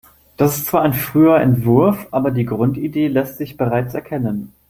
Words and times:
Das 0.35 0.57
ist 0.57 0.65
zwar 0.65 0.81
ein 0.81 0.95
früher 0.95 1.39
Entwurf, 1.39 2.07
aber 2.09 2.31
die 2.31 2.45
Grundidee 2.45 3.07
lässt 3.07 3.37
sich 3.37 3.55
bereits 3.55 3.93
erkennen. 3.93 4.51